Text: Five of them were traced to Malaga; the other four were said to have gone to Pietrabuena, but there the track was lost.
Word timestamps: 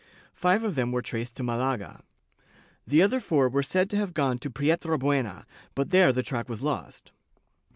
Five 0.33 0.63
of 0.63 0.73
them 0.73 0.91
were 0.91 1.03
traced 1.03 1.35
to 1.35 1.43
Malaga; 1.43 2.01
the 2.87 3.03
other 3.03 3.19
four 3.19 3.47
were 3.49 3.61
said 3.61 3.87
to 3.91 3.97
have 3.97 4.15
gone 4.15 4.39
to 4.39 4.49
Pietrabuena, 4.49 5.45
but 5.75 5.91
there 5.91 6.11
the 6.11 6.23
track 6.23 6.49
was 6.49 6.63
lost. 6.63 7.11